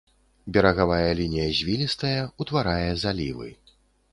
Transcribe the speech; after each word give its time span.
Берагавая 0.55 1.11
лінія 1.19 1.45
звілістая, 1.59 2.21
утварае 2.45 2.91
залівы. 3.03 3.49